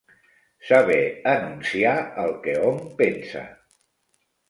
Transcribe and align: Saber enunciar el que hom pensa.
Saber 0.69 1.03
enunciar 1.33 1.93
el 2.25 2.35
que 2.49 2.59
hom 2.65 2.83
pensa. 3.05 3.49